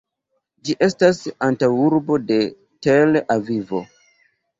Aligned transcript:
Ĝi 0.69 0.75
estas 0.85 1.19
antaŭurbo 1.47 2.17
de 2.31 2.39
Tel-Avivo. 2.87 3.83